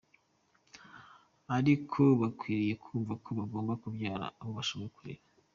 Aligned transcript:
Ariko 1.57 2.01
bakwiriye 2.21 2.75
kumva 2.83 3.13
ko 3.23 3.29
bagomba 3.39 3.73
kubyara 3.81 4.25
abo 4.39 4.51
bashoboye 4.57 4.89
kurera. 4.97 5.23